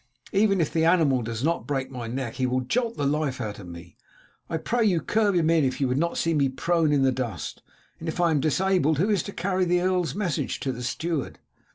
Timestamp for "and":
7.99-8.09